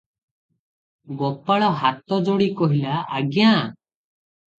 ଗୋପାଳ 1.19 1.67
ହାତ 1.81 2.19
ଯୋଡ଼ି 2.29 2.47
କହିଲା, 2.63 2.95
"ଆଜ୍ଞା! 3.21 3.53